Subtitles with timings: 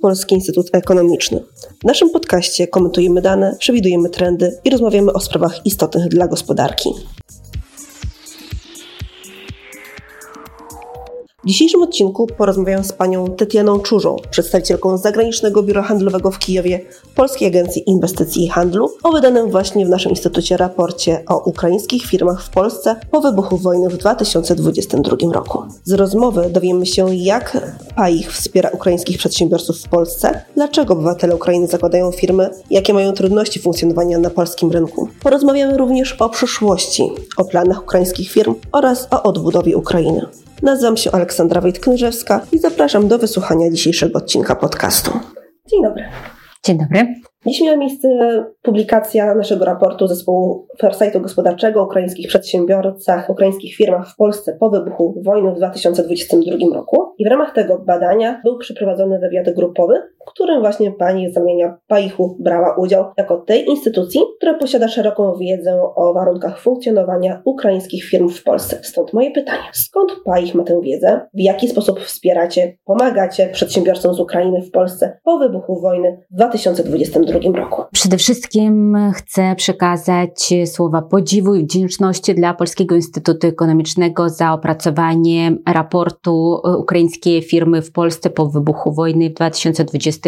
[0.00, 1.44] Polski Instytut Ekonomiczny.
[1.82, 6.90] W naszym podcaście komentujemy dane, przewidujemy trendy i rozmawiamy o sprawach istotnych dla gospodarki.
[11.50, 16.80] W dzisiejszym odcinku porozmawiam z panią Tetianą Czurzą, przedstawicielką zagranicznego biura handlowego w Kijowie
[17.14, 22.42] Polskiej Agencji Inwestycji i Handlu, o wydanym właśnie w naszym instytucie raporcie o ukraińskich firmach
[22.42, 25.62] w Polsce po wybuchu wojny w 2022 roku.
[25.84, 32.12] Z rozmowy dowiemy się, jak PAIH wspiera ukraińskich przedsiębiorców w Polsce, dlaczego obywatele Ukrainy zakładają
[32.12, 35.08] firmy, jakie mają trudności funkcjonowania na polskim rynku.
[35.22, 37.02] Porozmawiamy również o przyszłości,
[37.36, 40.26] o planach ukraińskich firm oraz o odbudowie Ukrainy.
[40.62, 45.10] Nazywam się Aleksandra Wojt-Knyżewska i zapraszam do wysłuchania dzisiejszego odcinka podcastu.
[45.70, 46.04] Dzień dobry.
[46.64, 47.14] Dzień dobry.
[47.46, 48.08] Dziś miała miejsce
[48.62, 55.22] publikacja naszego raportu zespołu Foresightu Gospodarczego o ukraińskich przedsiębiorcach, ukraińskich firmach w Polsce po wybuchu
[55.24, 57.14] wojny w 2022 roku.
[57.18, 59.94] I w ramach tego badania był przeprowadzony wywiad grupowy,
[60.30, 65.82] w którym właśnie pani zamienia Paichu brała udział jako tej instytucji, która posiada szeroką wiedzę
[65.96, 68.78] o warunkach funkcjonowania ukraińskich firm w Polsce.
[68.82, 69.62] Stąd moje pytanie.
[69.72, 71.20] Skąd Paich ma tę wiedzę?
[71.34, 77.58] W jaki sposób wspieracie, pomagacie przedsiębiorcom z Ukrainy w Polsce po wybuchu wojny w 2022
[77.58, 77.82] roku.
[77.92, 86.60] Przede wszystkim chcę przekazać słowa podziwu i wdzięczności dla Polskiego Instytutu Ekonomicznego za opracowanie raportu
[86.78, 90.19] Ukraińskie firmy w Polsce po wybuchu wojny w 2022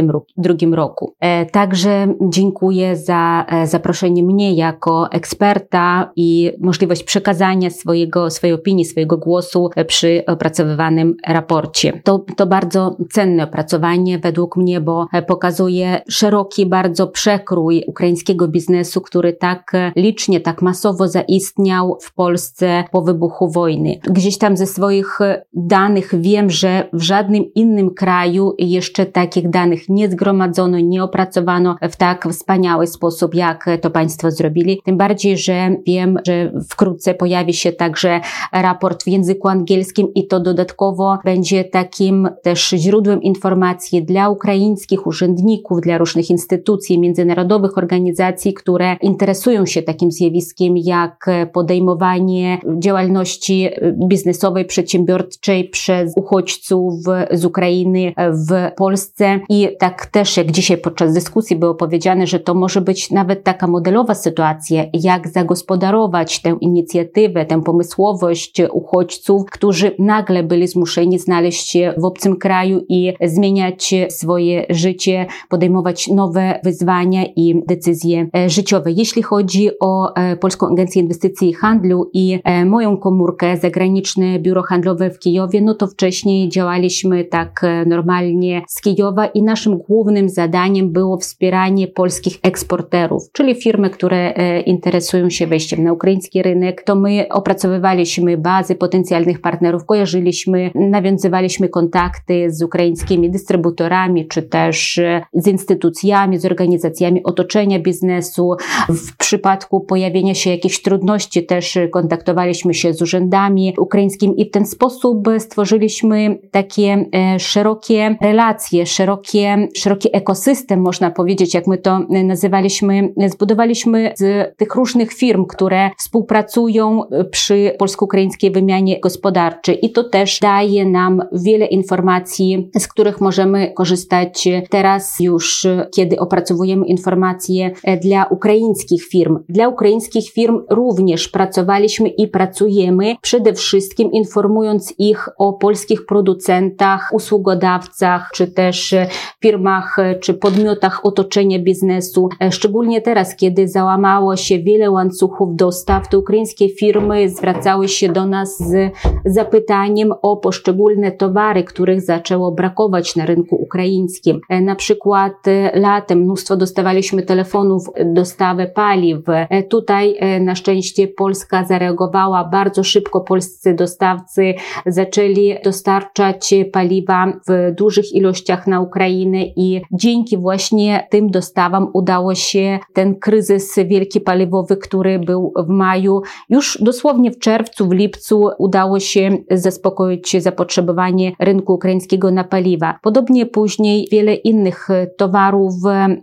[0.72, 1.14] roku.
[1.20, 8.84] E, także dziękuję za e, zaproszenie mnie jako eksperta i możliwość przekazania swojego, swojej opinii,
[8.84, 12.00] swojego głosu przy opracowywanym raporcie.
[12.04, 19.32] To, to bardzo cenne opracowanie według mnie, bo pokazuje szeroki, bardzo przekrój ukraińskiego biznesu, który
[19.32, 23.98] tak licznie, tak masowo zaistniał w Polsce po wybuchu wojny.
[24.02, 25.18] Gdzieś tam ze swoich
[25.54, 31.96] danych wiem, że w żadnym innym kraju jeszcze takich danych nie zgromadzono, nie opracowano w
[31.96, 34.80] tak wspaniały sposób, jak to Państwo zrobili.
[34.84, 38.20] Tym bardziej, że wiem, że wkrótce pojawi się także
[38.52, 45.80] raport w języku angielskim i to dodatkowo będzie takim też źródłem informacji dla ukraińskich urzędników,
[45.80, 53.68] dla różnych instytucji, międzynarodowych organizacji, które interesują się takim zjawiskiem jak podejmowanie działalności
[54.08, 56.94] biznesowej, przedsiębiorczej przez uchodźców
[57.32, 59.40] z Ukrainy w Polsce.
[59.48, 63.66] I tak też, jak dzisiaj podczas dyskusji było powiedziane, że to może być nawet taka
[63.66, 68.62] modelowa sytuacja, jak zagospodarować tę inicjatywę, tę pomysłowość
[68.92, 76.08] uchodźców, którzy nagle byli zmuszeni znaleźć się w obcym kraju i zmieniać swoje życie, podejmować
[76.08, 78.92] nowe wyzwania i decyzje e, życiowe.
[78.92, 84.62] Jeśli chodzi o e, Polską Agencję Inwestycji i Handlu i e, moją komórkę, zagraniczne biuro
[84.62, 90.92] handlowe w Kijowie, no to wcześniej działaliśmy tak normalnie z Kijowa i naszym głównym zadaniem
[90.92, 94.34] było wspieranie polskich eksporterów, czyli firmy, które
[94.66, 96.82] interesują się wejściem na ukraiński rynek.
[96.82, 105.00] To my opracowywaliśmy bazy potencjalnych partnerów, kojarzyliśmy, nawiązywaliśmy kontakty z ukraińskimi dystrybutorami, czy też
[105.34, 108.56] z instytucjami, z organizacjami otoczenia biznesu.
[108.88, 114.66] W przypadku pojawienia się jakichś trudności też kontaktowaliśmy się z urzędami ukraińskimi i w ten
[114.66, 123.12] sposób stworzyliśmy takie e, szerokie relacje, szerokie, szeroki ekosystem, można powiedzieć, jak my to nazywaliśmy,
[123.26, 130.84] zbudowaliśmy z tych różnych firm, które współpracują przy polsko-ukraińskiej wymianie gospodarczej i to też daje
[130.84, 138.26] nam wiele informacji, z których możemy korzystać teraz już, kiedy opracowujemy opracowujemy informacje e, dla
[138.26, 139.38] ukraińskich firm.
[139.48, 148.30] Dla ukraińskich firm również pracowaliśmy i pracujemy, przede wszystkim informując ich o polskich producentach, usługodawcach,
[148.34, 149.06] czy też e,
[149.40, 152.28] firmach, e, czy podmiotach otoczenia biznesu.
[152.50, 158.61] Szczególnie teraz, kiedy załamało się wiele łańcuchów dostaw, to ukraińskie firmy zwracały się do nas
[158.66, 158.92] z
[159.24, 164.40] zapytaniem o poszczególne towary, których zaczęło brakować na rynku ukraińskim.
[164.62, 165.32] Na przykład
[165.74, 169.18] latem mnóstwo dostawaliśmy telefonów, dostawę paliw.
[169.28, 173.20] E, tutaj e, na szczęście Polska zareagowała bardzo szybko.
[173.20, 174.54] Polscy dostawcy
[174.86, 182.78] zaczęli dostarczać paliwa w dużych ilościach na Ukrainę i dzięki właśnie tym dostawom udało się
[182.92, 189.00] ten kryzys wielki paliwowy, który był w maju, już dosłownie w czerwcu, w lipcu udało
[189.00, 192.98] się zaspokoić zapotrzebowanie rynku ukraińskiego na paliwa.
[193.02, 195.74] Podobnie później wiele innych towarów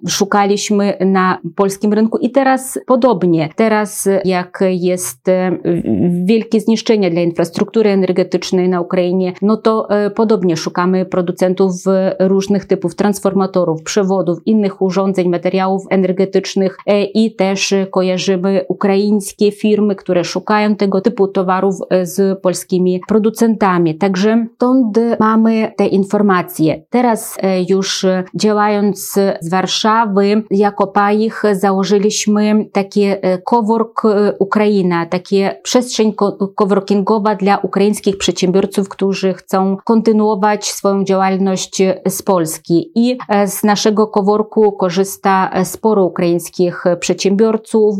[0.07, 3.49] szukaliśmy na polskim rynku i teraz podobnie.
[3.55, 5.57] Teraz jak jest e,
[6.25, 11.73] wielkie zniszczenie dla infrastruktury energetycznej na Ukrainie, no to e, podobnie szukamy producentów
[12.19, 16.77] różnych typów transformatorów, przewodów, innych urządzeń, materiałów energetycznych
[17.13, 21.75] i też kojarzymy ukraińskie firmy, które szukają tego typu towarów
[22.09, 23.97] z polskimi producentami.
[23.97, 26.83] Także stąd mamy te informacje.
[26.89, 27.37] Teraz
[27.69, 34.01] już działając z Warszawy, jako PAIH założyliśmy takie Cowork
[34.39, 36.13] Ukraina, takie przestrzeń
[36.55, 42.91] coworkingowa dla ukraińskich przedsiębiorców, którzy chcą kontynuować swoją działalność z Polski.
[42.95, 47.95] I z naszego coworku korzysta sporo ukraińskich przedsiębiorców.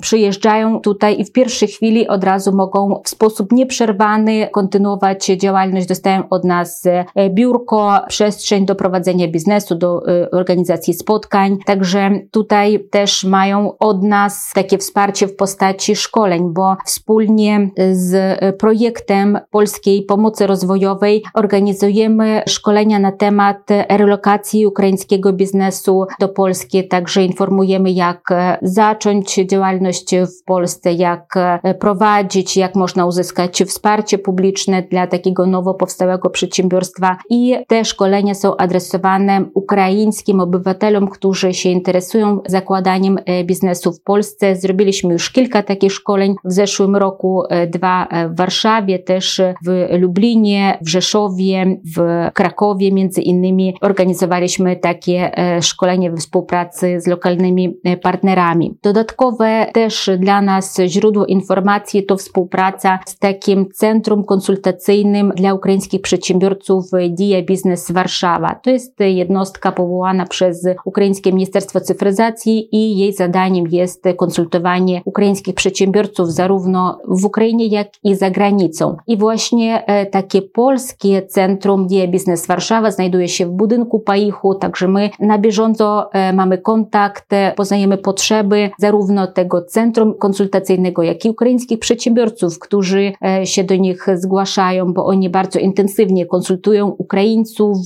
[0.00, 5.86] Przyjeżdżają tutaj i w pierwszej chwili od razu mogą w sposób nieprzerwany kontynuować działalność.
[5.86, 6.82] Dostają od nas
[7.30, 10.02] biurko, przestrzeń do prowadzenia biznesu, do
[10.32, 11.58] organizacji spotkań.
[11.66, 19.38] Także tutaj też mają od nas takie wsparcie w postaci szkoleń, bo wspólnie z projektem
[19.50, 23.58] Polskiej Pomocy Rozwojowej organizujemy szkolenia na temat
[23.88, 26.88] relokacji ukraińskiego biznesu do Polski.
[26.88, 28.28] Także informujemy, jak
[28.62, 31.34] zacząć działalność w Polsce, jak
[31.80, 37.16] prowadzić, jak można uzyskać wsparcie publiczne dla takiego nowo powstałego przedsiębiorstwa.
[37.30, 44.56] I te szkolenia są adresowane ukraińskim obywatelom, którzy się interesują zakładaniem biznesu w Polsce.
[44.56, 50.88] Zrobiliśmy już kilka takich szkoleń w zeszłym roku, dwa w Warszawie, też w Lublinie, w
[50.88, 58.74] Rzeszowie, w Krakowie między innymi organizowaliśmy takie e, szkolenie we współpracy z lokalnymi e, partnerami.
[58.82, 66.84] Dodatkowe też dla nas źródło informacji to współpraca z takim centrum konsultacyjnym dla ukraińskich przedsiębiorców
[67.10, 68.54] DIA Business Warszawa.
[68.62, 76.32] To jest jednostka powołana przez Ukraińskie Ministerstwo Cyfryzacji i jej zadaniem jest konsultowanie ukraińskich przedsiębiorców
[76.32, 78.96] zarówno w Ukrainie, jak i za granicą.
[79.06, 84.88] I właśnie e, takie polskie centrum DIA Business Warszawa znajduje się w budynku Paichu, także
[84.88, 91.30] my na bieżąco e, mamy kontakt, e, poznajemy potrzeby zarówno tego centrum konsultacyjnego, jak i
[91.30, 93.12] ukraińskich przedsiębiorców, którzy
[93.44, 97.78] się do nich zgłaszają, bo oni bardzo intensywnie konsultują Ukraińców.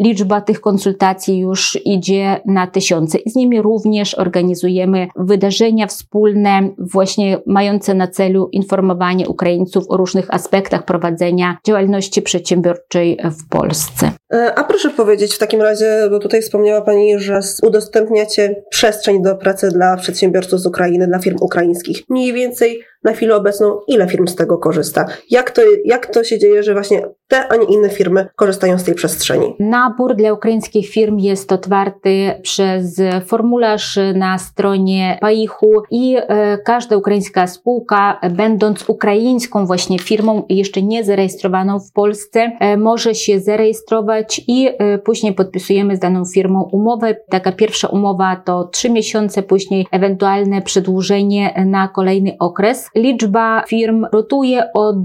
[0.00, 7.38] Liczba tych konsultacji już idzie na tysiące i z nimi również organizujemy wydarzenia wspólne, właśnie
[7.46, 14.10] mające na celu informowanie Ukraińców o różnych aspektach prowadzenia działalności przedsiębiorczej w Polsce.
[14.32, 19.36] E, a proszę powiedzieć w takim razie, bo tutaj wspomniała Pani, że udostępniacie przestrzeń do
[19.36, 22.02] pracy dla przedsiębiorców z Ukrainy, dla firm ukraińskich.
[22.08, 25.06] Mniej więcej na chwilę obecną, ile firm z tego korzysta?
[25.30, 28.84] Jak to, jak to się dzieje, że właśnie te, a nie inne firmy korzystają z
[28.84, 29.56] tej przestrzeni?
[29.60, 37.46] Nabór dla ukraińskich firm jest otwarty przez formularz na stronie Paichu i e, każda ukraińska
[37.46, 44.68] spółka, będąc ukraińską właśnie firmą, jeszcze nie zarejestrowaną w Polsce, e, może się zarejestrować i
[44.78, 47.16] e, później podpisujemy z daną firmą umowę.
[47.30, 54.72] Taka pierwsza umowa to trzy miesiące, później ewentualne przedłużenie na kolejny okres liczba firm rotuje
[54.72, 54.96] od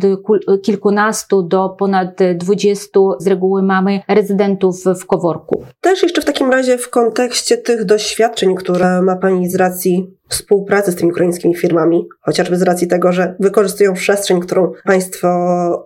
[0.63, 3.13] kilkunastu do ponad dwudziestu.
[3.19, 5.63] Z reguły mamy rezydentów w Koworku.
[5.81, 10.91] Też jeszcze w takim razie w kontekście tych doświadczeń, które ma Pani z racji współpracy
[10.91, 15.29] z tymi ukraińskimi firmami, chociażby z racji tego, że wykorzystują przestrzeń, którą państwo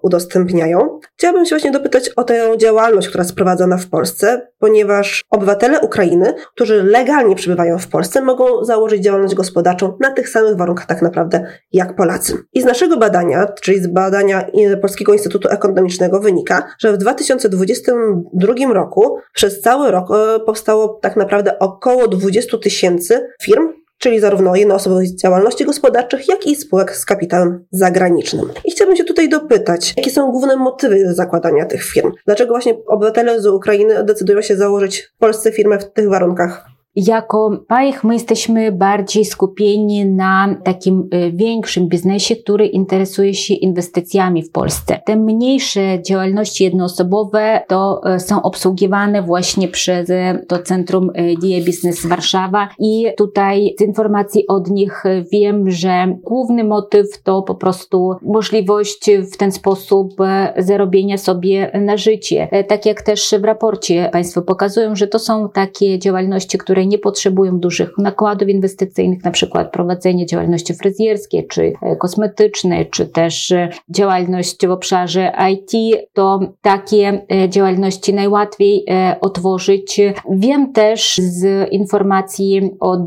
[0.01, 0.99] udostępniają.
[1.17, 6.33] Chciałabym się właśnie dopytać o tę działalność, która jest prowadzona w Polsce, ponieważ obywatele Ukrainy,
[6.55, 11.45] którzy legalnie przebywają w Polsce, mogą założyć działalność gospodarczą na tych samych warunkach tak naprawdę
[11.71, 12.37] jak Polacy.
[12.53, 14.45] I z naszego badania, czyli z badania
[14.81, 21.59] Polskiego Instytutu Ekonomicznego wynika, że w 2022 roku przez cały rok e, powstało tak naprawdę
[21.59, 28.45] około 20 tysięcy firm, czyli zarówno jednoosobowych działalności gospodarczych, jak i spółek z kapitałem zagranicznym.
[28.65, 32.11] I chciałabym się tutaj dopytać, jakie są główne motywy zakładania tych firm?
[32.25, 36.72] Dlaczego właśnie obywatele z Ukrainy decydują się założyć w Polsce firmę w tych warunkach?
[36.95, 44.43] Jako PAIH my jesteśmy bardziej skupieni na takim y, większym biznesie, który interesuje się inwestycjami
[44.43, 45.01] w Polsce.
[45.05, 52.05] Te mniejsze działalności jednoosobowe to y, są obsługiwane właśnie przez y, to Centrum DIE Business
[52.05, 59.09] Warszawa i tutaj z informacji od nich wiem, że główny motyw to po prostu możliwość
[59.33, 60.13] w ten sposób
[60.57, 62.47] zarobienia sobie na życie.
[62.67, 66.97] Tak jak też w raporcie Państwo pokazują, że to są takie działalności, które które nie
[66.97, 73.53] potrzebują dużych nakładów inwestycyjnych, na przykład prowadzenie działalności fryzjerskiej, czy kosmetycznej, czy też
[73.89, 75.71] działalność w obszarze IT,
[76.13, 78.85] to takie działalności najłatwiej
[79.21, 80.01] otworzyć.
[80.29, 83.01] Wiem też z informacji od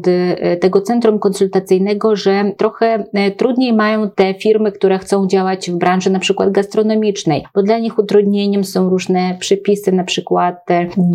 [0.61, 3.05] tego centrum konsultacyjnego, że trochę
[3.37, 7.99] trudniej mają te firmy, które chcą działać w branży na przykład gastronomicznej, bo dla nich
[7.99, 10.67] utrudnieniem są różne przepisy, na przykład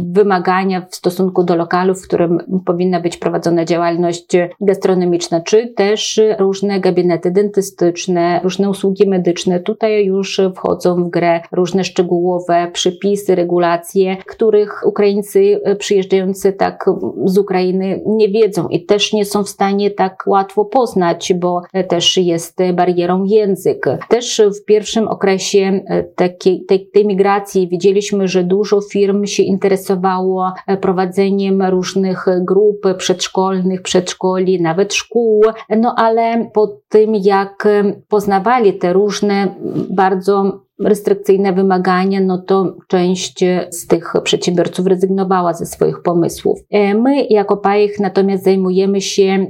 [0.05, 4.27] wymagania w stosunku do lokalu, w którym powinna być prowadzona działalność
[4.61, 9.59] gastronomiczna, czy też różne gabinety dentystyczne, różne usługi medyczne.
[9.59, 16.85] Tutaj już wchodzą w grę różne szczegółowe przepisy, regulacje, których Ukraińcy przyjeżdżający tak
[17.25, 22.17] z Ukrainy nie wiedzą i też nie są w stanie tak łatwo poznać, bo też
[22.17, 23.85] jest barierą język.
[24.09, 25.79] Też w pierwszym okresie
[26.15, 34.61] takiej, tej, tej migracji widzieliśmy, że dużo firm się interesowało prowadzeniem różnych grup przedszkolnych, przedszkoli,
[34.61, 37.67] nawet szkół, no ale po tym jak
[38.07, 39.55] poznawali te różne
[39.89, 46.59] bardzo restrykcyjne wymagania, no to część z tych przedsiębiorców rezygnowała ze swoich pomysłów.
[46.69, 49.45] E, my jako PAIH natomiast zajmujemy się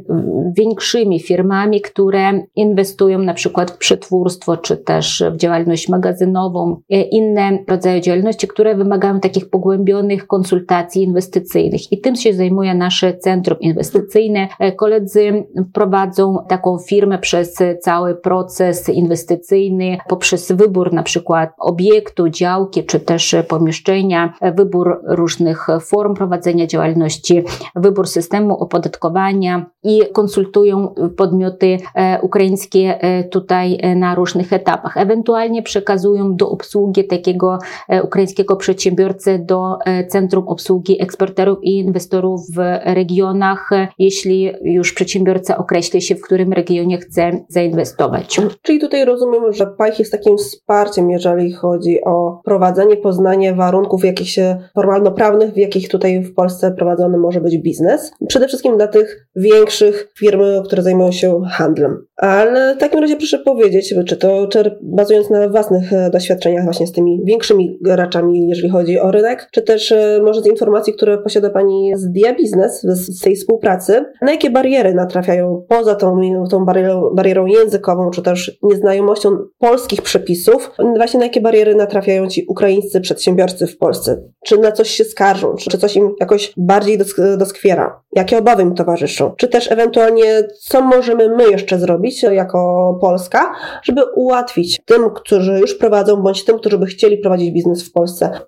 [0.57, 7.57] większymi firmami, które inwestują na przykład w przetwórstwo, czy też w działalność magazynową, e, inne
[7.67, 11.91] rodzaje działalności, które wymagają takich pogłębionych konsultacji inwestycyjnych.
[11.91, 14.47] I tym się zajmuje nasze centrum inwestycyjne.
[14.59, 22.29] E, koledzy prowadzą taką firmę przez cały proces inwestycyjny, poprzez wybór na przykład przykład obiektu,
[22.29, 27.43] działki czy też pomieszczenia, wybór różnych form prowadzenia działalności,
[27.75, 34.97] wybór systemu opodatkowania i konsultują podmioty e, ukraińskie e, tutaj e, na różnych etapach.
[34.97, 37.59] Ewentualnie przekazują do obsługi takiego
[38.03, 39.77] ukraińskiego przedsiębiorcy do
[40.09, 46.97] Centrum Obsługi Eksporterów i Inwestorów w regionach, jeśli już przedsiębiorca określi się, w którym regionie
[46.97, 48.39] chce zainwestować.
[48.61, 54.39] Czyli tutaj rozumiem, że PAIH jest takim wsparciem jeżeli chodzi o prowadzenie, poznanie warunków jakichś
[54.75, 58.11] formalno-prawnych, w jakich tutaj w Polsce prowadzony może być biznes.
[58.27, 62.05] Przede wszystkim dla tych większych firm, które zajmują się handlem.
[62.17, 66.87] Ale w takim razie proszę powiedzieć, czy to czy bazując na własnych e, doświadczeniach właśnie
[66.87, 71.17] z tymi większymi graczami, jeżeli chodzi o rynek, czy też e, może z informacji, które
[71.17, 72.35] posiada Pani z Dia
[72.83, 78.59] z tej współpracy, na jakie bariery natrafiają poza tą, tą barierą, barierą językową, czy też
[78.63, 84.23] nieznajomością polskich przepisów, właśnie na jakie bariery natrafiają ci ukraińscy przedsiębiorcy w Polsce?
[84.45, 85.55] Czy na coś się skarżą?
[85.55, 86.97] Czy coś im jakoś bardziej
[87.37, 88.01] doskwiera?
[88.13, 89.33] Jakie obawy im towarzyszą?
[89.37, 93.53] Czy też ewentualnie, co możemy my jeszcze zrobić jako Polska,
[93.83, 98.39] żeby ułatwić tym, którzy już prowadzą, bądź tym, którzy by chcieli prowadzić biznes w Polsce,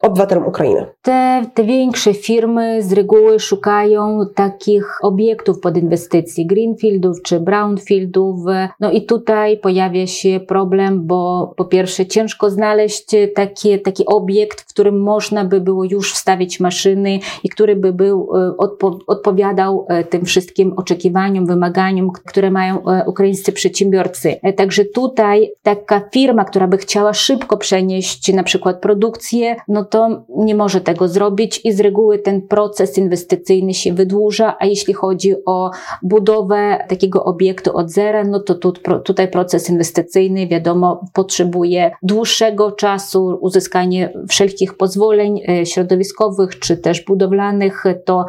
[0.00, 0.86] obywatelom Ukrainy?
[1.02, 8.40] Te, te większe firmy z reguły szukają takich obiektów pod inwestycje, greenfieldów czy brownfieldów.
[8.80, 14.68] No i tutaj pojawia się problem, bo po pierwsze ciężko znaleźć taki, taki obiekt, w
[14.68, 20.04] którym można by było już wstawić maszyny i który by był, e, odpo, odpowiadał e,
[20.04, 24.40] tym wszystkim oczekiwaniom, wymaganiom, które mają e, ukraińscy przedsiębiorcy.
[24.56, 30.54] Także tutaj taka firma, która by chciała szybko przenieść na przykład produkcję, no to nie
[30.54, 35.70] może tego zrobić i z reguły ten proces inwestycyjny się wydłuża, a jeśli chodzi o
[36.02, 38.72] budowę takiego obiektu od zera, no to tu,
[39.04, 47.84] tutaj proces inwestycyjny, wiadomo, potrzebuje dłuższego czasu, uzyskanie wszelkich pozwoleń e, środowiskowych czy też budowlanych,
[48.04, 48.24] to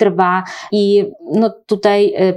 [0.00, 2.34] trwa i no tutaj e,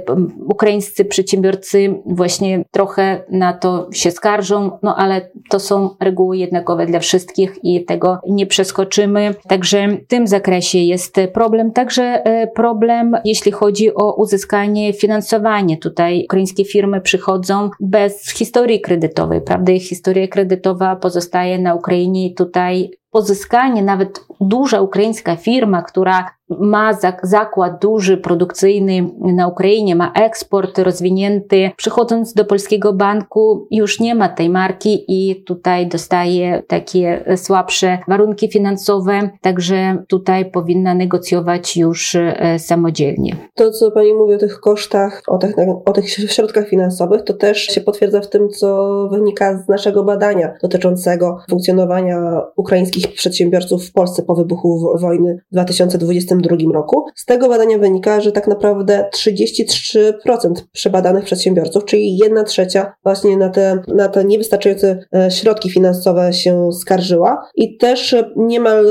[0.48, 6.98] ukraińscy przedsiębiorcy właśnie trochę na to się skarżą, no ale to są reguły jednakowe dla
[7.00, 9.34] wszystkich i tego nie przeskoczymy.
[9.48, 11.72] Także w tym zakresie jest problem.
[11.72, 15.76] Także e, problem, jeśli chodzi o uzyskanie finansowania.
[15.76, 19.72] Tutaj ukraińskie firmy przychodzą bez historii kredytowej, prawda?
[19.72, 26.92] Ich historia kredytowa pozostaje na Ukrainie i tutaj pozyskanie nawet duża ukraińska firma, która ma
[27.22, 31.70] zakład duży, produkcyjny na Ukrainie, ma eksport rozwinięty.
[31.76, 38.48] Przychodząc do polskiego banku, już nie ma tej marki i tutaj dostaje takie słabsze warunki
[38.48, 43.36] finansowe, także tutaj powinna negocjować już e, samodzielnie.
[43.54, 45.54] To, co Pani mówi o tych kosztach, o tych,
[45.84, 50.54] o tych środkach finansowych, to też się potwierdza w tym, co wynika z naszego badania
[50.62, 57.04] dotyczącego funkcjonowania ukraińskich polskich przedsiębiorców w Polsce po wybuchu wojny w 2022 roku.
[57.14, 63.48] Z tego badania wynika, że tak naprawdę 33% przebadanych przedsiębiorców, czyli 1 trzecia właśnie na
[63.48, 68.86] te, na te niewystarczające e, środki finansowe się skarżyła i też niemal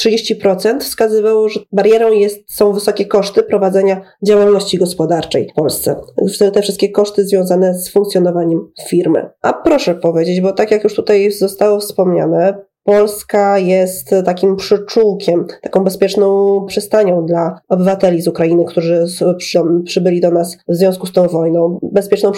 [0.00, 5.96] 30% wskazywało, że barierą jest, są wysokie koszty prowadzenia działalności gospodarczej w Polsce.
[6.52, 9.30] Te wszystkie koszty związane z funkcjonowaniem firmy.
[9.42, 15.84] A proszę powiedzieć, bo tak jak już tutaj zostało wspomniane, Polska jest takim przyczółkiem, taką
[15.84, 19.04] bezpieczną przystanią dla obywateli z Ukrainy, którzy
[19.84, 21.78] przybyli do nas w związku z tą wojną.
[21.82, 22.32] Bezpieczną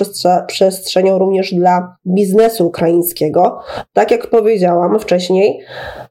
[0.47, 3.59] przestrzenią również dla biznesu ukraińskiego.
[3.93, 5.61] Tak jak powiedziałam wcześniej,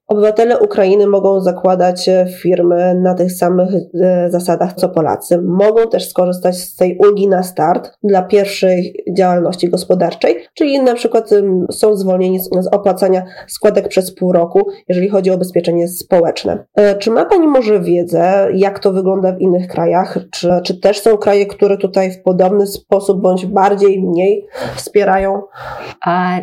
[0.08, 2.10] obywatele Ukrainy mogą zakładać
[2.42, 3.70] firmy na tych samych
[4.02, 5.42] e, zasadach co Polacy.
[5.42, 11.30] Mogą też skorzystać z tej ulgi na start dla pierwszej działalności gospodarczej, czyli na przykład
[11.72, 16.66] są zwolnieni z opłacania składek przez pół pół roku, jeżeli chodzi o ubezpieczenie społeczne.
[16.76, 20.18] E, czy ma Pani może wiedzę, jak to wygląda w innych krajach?
[20.32, 24.46] Czy, czy też są kraje, które tutaj w podobny sposób bądź bardziej, mniej
[24.76, 25.42] wspierają?
[26.06, 26.40] A,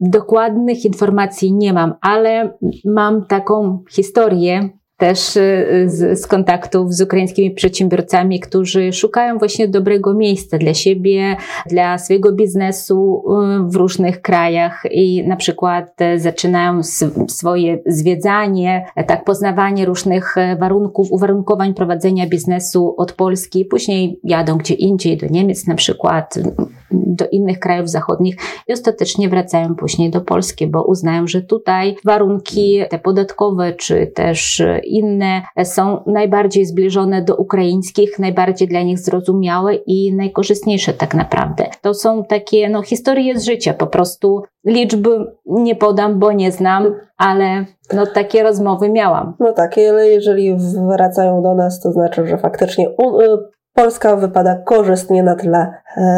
[0.00, 7.50] dokładnych informacji nie mam, ale mam taką historię też y, z, z, kontaktów z ukraińskimi
[7.50, 13.24] przedsiębiorcami, którzy szukają właśnie dobrego miejsca dla siebie, dla swojego biznesu
[13.66, 16.82] y, w różnych krajach i na przykład e, zaczynają
[17.28, 25.16] swoje zwiedzanie, tak poznawanie różnych warunków, uwarunkowań prowadzenia biznesu od Polski, później jadą gdzie indziej,
[25.16, 26.38] do Niemiec na przykład,
[27.06, 28.36] do innych krajów zachodnich
[28.68, 34.62] i ostatecznie wracają później do Polski, bo uznają, że tutaj warunki te podatkowe, czy też
[34.84, 41.66] inne są najbardziej zbliżone do ukraińskich, najbardziej dla nich zrozumiałe i najkorzystniejsze tak naprawdę.
[41.80, 45.10] To są takie no, historie z życia, po prostu liczby
[45.46, 49.34] nie podam, bo nie znam, ale no, takie rozmowy miałam.
[49.40, 50.56] No tak, ale jeżeli
[50.88, 52.86] wracają do nas, to znaczy, że faktycznie
[53.74, 55.74] Polska wypada korzystnie na tle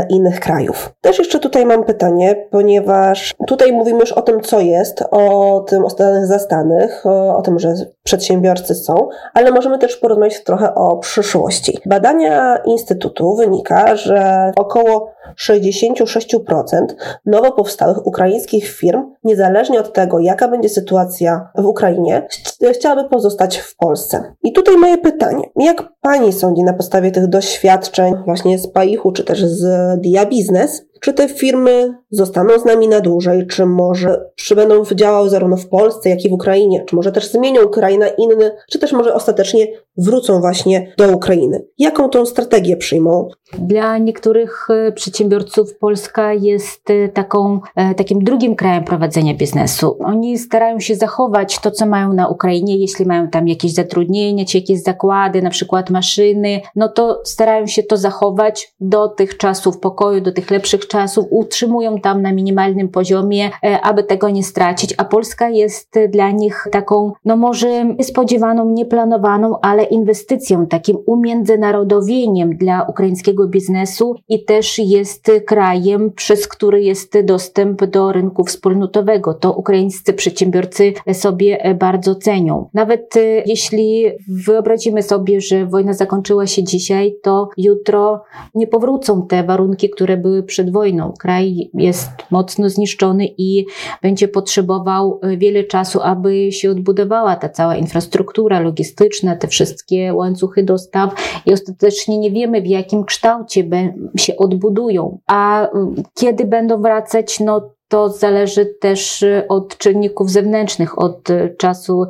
[0.09, 0.93] innych krajów.
[1.01, 5.85] Też jeszcze tutaj mam pytanie, ponieważ tutaj mówimy już o tym, co jest, o tym
[5.85, 11.79] o stanach zastanych, o, tym, że przedsiębiorcy są, ale możemy też porozmawiać trochę o przyszłości.
[11.87, 16.87] Badania Instytutu wynika, że około 66%
[17.27, 22.29] nowo powstałych ukraińskich firm, niezależnie od tego, jaka będzie sytuacja w Ukrainie,
[22.73, 24.35] chciałaby pozostać w Polsce.
[24.43, 29.25] I tutaj moje pytanie, jak Pani sądzi na podstawie tych doświadczeń właśnie z Paichu, czy
[29.25, 29.66] też z
[30.01, 35.57] Dia Business, czy te firmy zostaną z nami na dłużej, czy może przybędą działały zarówno
[35.57, 38.93] w Polsce, jak i w Ukrainie, czy może też zmienią kraj na inny, czy też
[38.93, 41.65] może ostatecznie wrócą właśnie do Ukrainy.
[41.79, 43.29] Jaką tą strategię przyjmą?
[43.59, 49.97] Dla niektórych e, przedsiębiorców Polska jest e, taką, e, takim drugim krajem prowadzenia biznesu.
[50.05, 54.59] Oni starają się zachować to, co mają na Ukrainie, jeśli mają tam jakieś zatrudnienie, czy
[54.59, 60.21] jakieś zakłady, na przykład maszyny, no to starają się to zachować do tych czasów pokoju,
[60.21, 63.51] do tych lepszych czasów, utrzymują tam na minimalnym poziomie,
[63.83, 69.85] aby tego nie stracić, a Polska jest dla nich taką, no może niespodziewaną, nieplanowaną, ale
[69.85, 78.13] inwestycją, takim umiędzynarodowieniem dla ukraińskiego biznesu i też jest krajem, przez który jest dostęp do
[78.13, 79.35] rynku wspólnotowego.
[79.35, 82.69] To ukraińscy przedsiębiorcy sobie bardzo cenią.
[82.75, 88.23] Nawet e, jeśli wyobrazimy sobie, że wojna zakończyła się dzisiaj, to jutro
[88.55, 91.13] nie powrócą te warunki, które były przed wojną.
[91.19, 93.67] Kraj jest mocno zniszczony i
[94.03, 100.15] będzie potrzebował e, wiele czasu, aby się odbudowała ta cała infrastruktura logistyczna, te wszystkie wszystkie
[100.15, 101.15] łańcuchy dostaw
[101.47, 103.69] i ostatecznie nie wiemy, w jakim kształcie
[104.17, 105.19] się odbudują.
[105.27, 105.69] A y,
[106.15, 112.05] kiedy będą wracać, no to zależy też y, od czynników zewnętrznych, od y, czasu,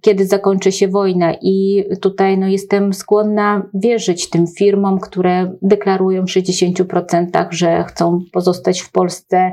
[0.00, 1.34] kiedy zakończy się wojna.
[1.42, 8.80] I tutaj no, jestem skłonna wierzyć tym firmom, które deklarują w 60%, że chcą pozostać
[8.80, 9.52] w Polsce.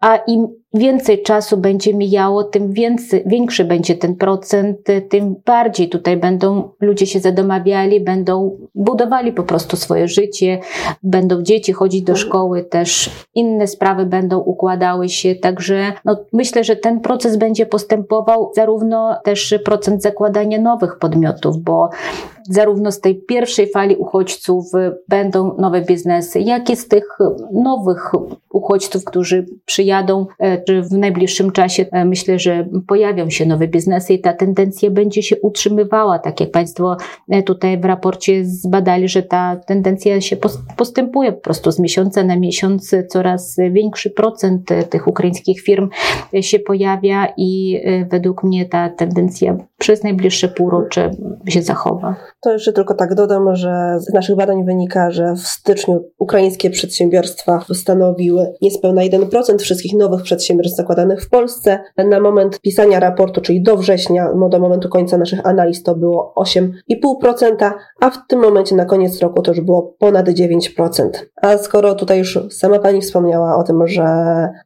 [0.00, 4.78] A im więcej czasu będzie mijało, tym więcej, większy będzie ten procent,
[5.08, 10.60] tym bardziej tutaj będą ludzie się zadomawiali, będą budowali po prostu swoje życie,
[11.02, 16.76] będą dzieci chodzić do szkoły, też inne sprawy będą układały się, także no, myślę, że
[16.76, 21.90] ten proces będzie postępował, zarówno też procent zakładania nowych podmiotów, bo
[22.50, 24.64] zarówno z tej pierwszej fali uchodźców
[25.08, 27.18] będą nowe biznesy, jak i z tych
[27.52, 28.12] nowych
[28.50, 30.26] uchodźców, którzy przyjadą
[30.66, 31.86] czy w najbliższym czasie.
[32.04, 36.96] Myślę, że pojawią się nowe biznesy i ta tendencja będzie się utrzymywała, tak jak Państwo
[37.46, 40.36] tutaj w raporcie zbadali, że ta tendencja się
[40.76, 45.88] postępuje po prostu z miesiąca na miesiąc coraz większy procent tych ukraińskich firm
[46.40, 51.10] się pojawia i y, według mnie ta tendencja przez najbliższe półrocze
[51.48, 52.16] się zachowa.
[52.40, 57.64] To jeszcze tylko tak dodam, że z naszych badań wynika, że w styczniu ukraińskie przedsiębiorstwa
[57.74, 61.78] stanowiły niespełna 1% wszystkich nowych przedsiębiorstw zakładanych w Polsce.
[61.96, 66.34] Na moment pisania raportu, czyli do września, no do momentu końca naszych analiz to było
[66.36, 71.08] 8,5%, a w tym momencie na koniec roku to już było ponad 9%.
[71.42, 74.04] A skoro tutaj już sama Pani wspomniała o tym, że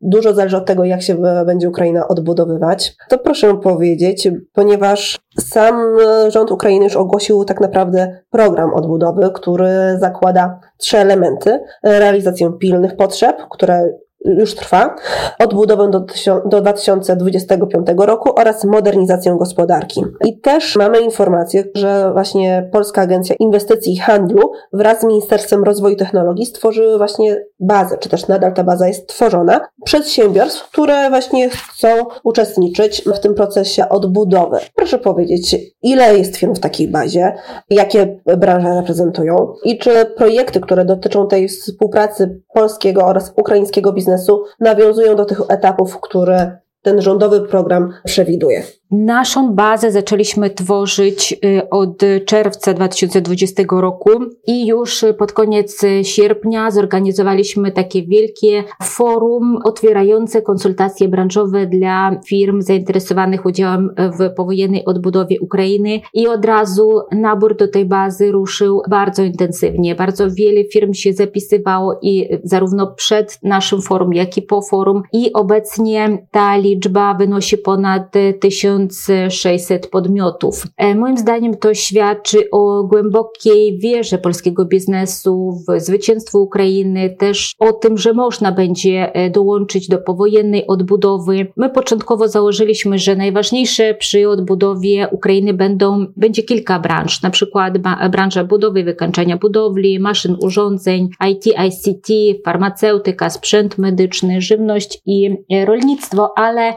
[0.01, 5.97] dużo zależy od tego, jak się będzie Ukraina odbudowywać, to proszę powiedzieć, ponieważ sam
[6.29, 11.61] rząd Ukrainy już ogłosił tak naprawdę program odbudowy, który zakłada trzy elementy.
[11.83, 13.93] Realizację pilnych potrzeb, które
[14.25, 14.97] już trwa,
[15.39, 16.05] odbudowę do,
[16.45, 20.05] do 2025 roku oraz modernizację gospodarki.
[20.25, 25.97] I też mamy informację, że właśnie Polska Agencja Inwestycji i Handlu wraz z Ministerstwem Rozwoju
[25.97, 31.89] Technologii stworzyły właśnie bazę, czy też nadal ta baza jest tworzona, przedsiębiorstw, które właśnie chcą
[32.25, 34.59] uczestniczyć w tym procesie odbudowy.
[34.75, 37.35] Proszę powiedzieć, ile jest firm w takiej bazie,
[37.71, 44.45] jakie branże reprezentują i czy projekty, które dotyczą tej współpracy polskiego oraz ukraińskiego biznesu biznesu
[44.61, 48.63] nawiązują do tych etapów, które ten rządowy program przewiduje.
[48.91, 54.11] Naszą bazę zaczęliśmy tworzyć y, od czerwca 2020 roku
[54.47, 63.47] i już pod koniec sierpnia zorganizowaliśmy takie wielkie forum otwierające konsultacje branżowe dla firm zainteresowanych
[63.47, 69.95] udziałem w powojennej odbudowie Ukrainy i od razu nabór do tej bazy ruszył bardzo intensywnie.
[69.95, 75.33] Bardzo wiele firm się zapisywało i zarówno przed naszym forum, jak i po forum i
[75.33, 80.67] obecnie ta liczba wynosi ponad tysiąc 1600 podmiotów.
[80.77, 87.73] E, moim zdaniem to świadczy o głębokiej wierze polskiego biznesu w zwycięstwo Ukrainy, też o
[87.73, 91.47] tym, że można będzie e, dołączyć do powojennej odbudowy.
[91.57, 97.75] My początkowo założyliśmy, że najważniejsze przy odbudowie Ukrainy będą, będzie kilka branż, na przykład
[98.11, 102.09] branża budowy, wykańczania budowli, maszyn, urządzeń, IT, ICT,
[102.45, 106.75] farmaceutyka, sprzęt medyczny, żywność i e, rolnictwo, ale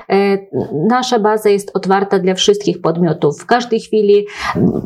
[0.90, 3.40] nasza baza jest otwarta otwarta dla wszystkich podmiotów.
[3.40, 4.26] W każdej chwili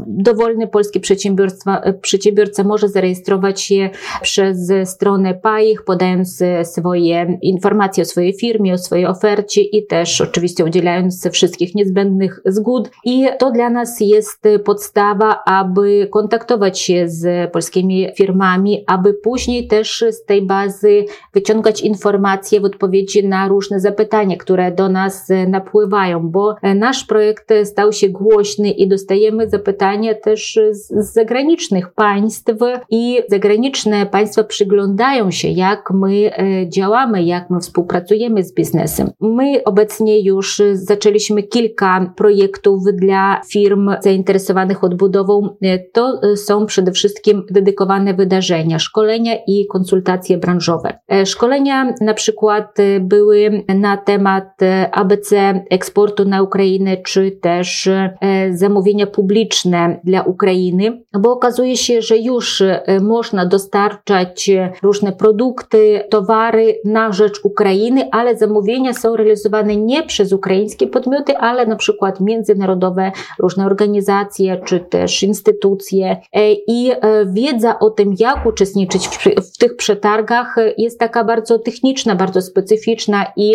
[0.08, 3.90] dowolny polski przedsiębiorca, przedsiębiorca może zarejestrować się
[4.22, 10.66] przez stronę PAIH, podając swoje informacje o swojej firmie, o swojej ofercie i też oczywiście
[10.66, 12.90] udzielając wszystkich niezbędnych zgód.
[13.06, 20.06] I to dla nas jest podstawa, aby kontaktować się z polskimi firmami, aby później też
[20.12, 26.56] z tej bazy wyciągać informacje w odpowiedzi na różne zapytania, które do nas napływają, bo
[26.76, 32.54] nasz nasz projekt stał się głośny i dostajemy zapytania też z zagranicznych państw
[32.90, 39.10] i zagraniczne państwa przyglądają się, jak my e, działamy, jak my współpracujemy z biznesem.
[39.22, 45.50] My obecnie już zaczęliśmy kilka projektów dla firm zainteresowanych odbudową.
[45.62, 51.00] E, to są przede wszystkim dedykowane wydarzenia, szkolenia i konsultacje branżowe.
[51.12, 54.58] E, szkolenia na przykład były na temat
[54.92, 58.14] ABC eksportu na Ukrainę czy też e,
[58.54, 64.52] zamówienia publiczne dla Ukrainy, bo okazuje się, że już e, można dostarczać
[64.84, 71.66] różne produkty, towary na rzecz Ukrainy, ale zamówienia są realizowane nie przez ukraińskie podmioty, ale
[71.66, 76.18] na przykład międzynarodowe, różne organizacje czy też instytucje.
[76.34, 76.92] E, I
[77.26, 83.26] wiedza o tym, jak uczestniczyć w, w tych przetargach, jest taka bardzo techniczna, bardzo specyficzna
[83.36, 83.54] i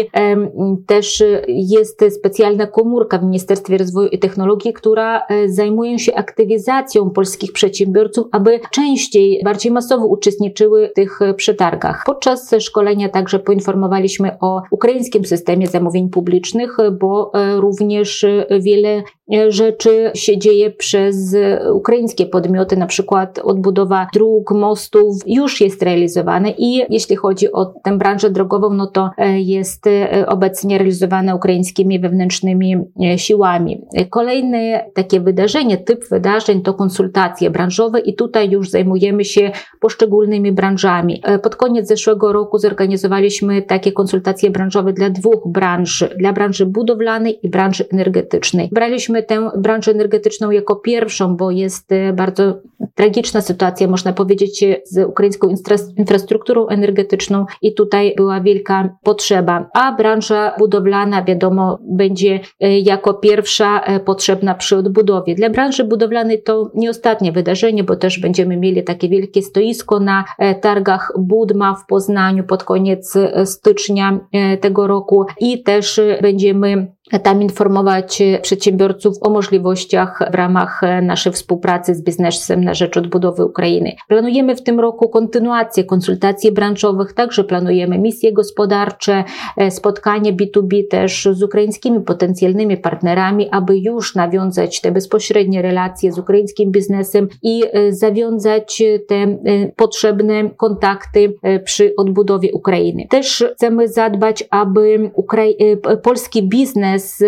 [0.87, 7.53] też jest specjalna komórka w Ministerstwie Rozwoju i Technologii, która e, zajmuje się aktywizacją polskich
[7.53, 12.03] przedsiębiorców, aby częściej, bardziej masowo uczestniczyły w tych e, przetargach.
[12.07, 18.27] Podczas szkolenia także poinformowaliśmy o ukraińskim systemie zamówień publicznych, bo e, również
[18.61, 19.03] wiele
[19.49, 21.37] rzeczy się dzieje przez
[21.75, 27.99] ukraińskie podmioty, na przykład odbudowa dróg, mostów już jest realizowane i jeśli chodzi o tę
[27.99, 29.85] branżę drogową, no to jest
[30.27, 32.77] obecnie realizowana ukraińskimi wewnętrznymi
[33.17, 33.85] siłami.
[34.11, 41.23] Kolejne takie wydarzenie, typ wydarzeń to konsultacje branżowe i tutaj już zajmujemy się poszczególnymi branżami.
[41.43, 47.49] Pod koniec zeszłego roku zorganizowaliśmy takie konsultacje branżowe dla dwóch branż, dla branży budowlanej i
[47.49, 48.69] branży energetycznej.
[48.73, 52.59] Braliśmy tę branżę energetyczną jako pierwszą, bo jest bardzo
[52.95, 55.49] tragiczna sytuacja, można powiedzieć, z ukraińską
[55.97, 59.69] infrastrukturą energetyczną i tutaj była wielka potrzeba.
[59.75, 65.35] A branża budowlana, wiadomo, będzie e, jako pierwsza e, potrzebna przy odbudowie.
[65.35, 70.25] Dla branży budowlanej to nie ostatnie wydarzenie, bo też będziemy mieli takie wielkie stoisko na
[70.39, 74.21] e, targach Budma w Poznaniu pod koniec stycznia
[74.61, 82.03] tego roku i też będziemy tam informować przedsiębiorców o możliwościach w ramach naszej współpracy z
[82.03, 83.93] biznesem na rzecz odbudowy Ukrainy.
[84.09, 89.25] Planujemy w tym roku kontynuację konsultacji branżowych, także planujemy misje gospodarcze,
[89.57, 96.19] e, spotkanie B2B też z ukraińskimi potencjalnymi partnerami, aby już nawiązać te bezpośrednie relacje z
[96.19, 99.39] ukraińskim biznesem i e, zawiązać te e,
[99.77, 103.07] potrzebne kontakty przy odbudowie Ukrainy.
[103.11, 107.23] Też chcemy zadbać, aby Ukrai- polski biznes biznes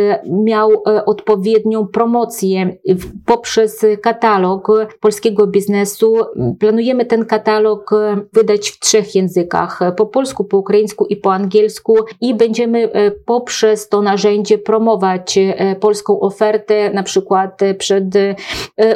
[0.45, 2.77] miał e, odpowiednią promocję
[3.27, 4.69] poprzez katalog
[5.01, 6.17] polskiego biznesu.
[6.61, 11.97] Planujemy ten katalog e, wydać w trzech językach: po polsku, po ukraińsku i po angielsku,
[12.21, 15.39] i będziemy e, poprzez to narzędzie promować
[15.81, 18.05] polską ofertę, na przykład przed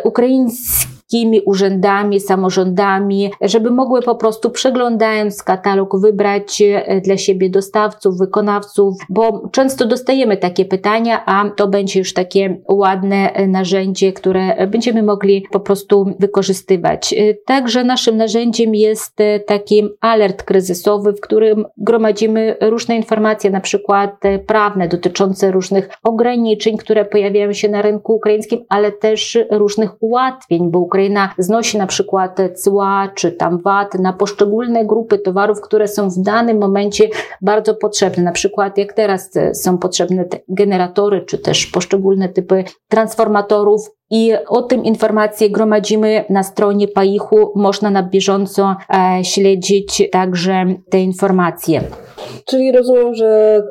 [0.05, 8.19] ukraińskim wszystkimi urzędami, samorządami, żeby mogły po prostu przeglądając katalog wybrać e, dla siebie dostawców,
[8.19, 14.67] wykonawców, bo często dostajemy takie pytania, a to będzie już takie ładne e, narzędzie, które
[14.67, 17.13] będziemy mogli po prostu wykorzystywać.
[17.13, 19.17] E, także naszym narzędziem jest
[19.47, 27.05] taki alert kryzysowy, w którym gromadzimy różne informacje, na przykład prawne dotyczące różnych ograniczeń, które
[27.05, 33.09] pojawiają się na rynku ukraińskim, ale też różnych ułatwień, bo Ukraina znosi na przykład cła
[33.15, 37.09] czy tam VAT na poszczególne grupy towarów, które są w danym momencie
[37.43, 38.23] bardzo potrzebne.
[38.23, 44.85] Na przykład jak teraz są potrzebne generatory czy też poszczególne typy transformatorów, i o tym
[44.85, 47.53] informacje gromadzimy na stronie Paichu.
[47.55, 51.81] Można na bieżąco e, śledzić także te informacje.
[52.45, 53.63] Czyli rozumiem, że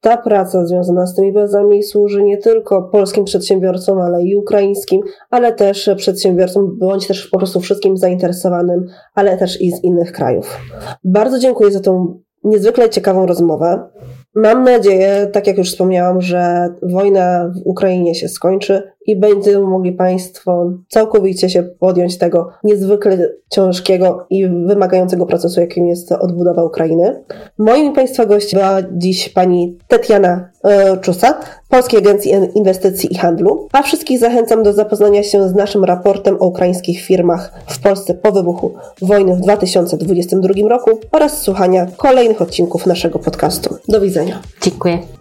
[0.00, 5.52] ta praca związana z tymi bazami służy nie tylko polskim przedsiębiorcom, ale i ukraińskim, ale
[5.52, 10.56] też przedsiębiorcom, bądź też po prostu wszystkim zainteresowanym, ale też i z innych krajów.
[11.04, 13.88] Bardzo dziękuję za tą niezwykle ciekawą rozmowę.
[14.34, 19.92] Mam nadzieję, tak jak już wspomniałam, że wojna w Ukrainie się skończy i będziemy mogli
[19.92, 27.24] Państwo całkowicie się podjąć tego niezwykle ciężkiego i wymagającego procesu, jakim jest odbudowa Ukrainy.
[27.58, 33.82] Moim Państwa gościem była dziś pani Tetiana e, Czusa, Polskiej Agencji Inwestycji i Handlu, a
[33.82, 38.74] wszystkich zachęcam do zapoznania się z naszym raportem o ukraińskich firmach w Polsce po wybuchu
[39.02, 43.76] wojny w 2022 roku oraz słuchania kolejnych odcinków naszego podcastu.
[43.88, 44.42] Do widzenia.
[44.62, 45.19] Dziękuję.